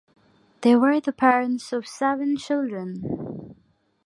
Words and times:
They 0.61 0.75
were 0.75 0.99
the 0.99 1.11
parents 1.11 1.71
of 1.71 1.85
seven 1.87 2.35
children. 2.35 3.55